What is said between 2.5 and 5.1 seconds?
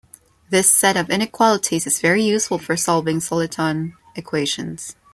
for solving soliton equations.